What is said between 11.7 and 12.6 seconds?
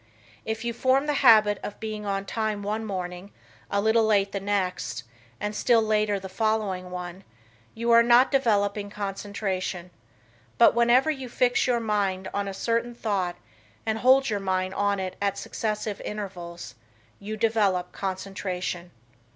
mind on a